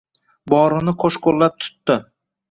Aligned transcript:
Borini 0.53 0.93
qo’shqo’llab 1.03 1.59
tutdi 1.65 1.99